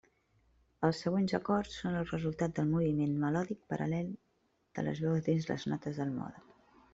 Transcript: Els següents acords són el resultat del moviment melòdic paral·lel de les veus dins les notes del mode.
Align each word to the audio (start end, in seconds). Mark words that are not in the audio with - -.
Els 0.87 1.01
següents 1.03 1.33
acords 1.39 1.75
són 1.81 1.97
el 1.99 2.07
resultat 2.11 2.55
del 2.61 2.67
moviment 2.71 3.13
melòdic 3.25 3.61
paral·lel 3.75 4.09
de 4.79 4.87
les 4.89 5.03
veus 5.05 5.23
dins 5.29 5.47
les 5.53 5.69
notes 5.75 6.01
del 6.03 6.17
mode. 6.17 6.45